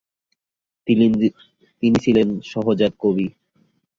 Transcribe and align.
তিনি 1.83 1.97
ছিলেন 2.03 2.27
সহজাত 2.51 2.93
কবি। 3.01 3.27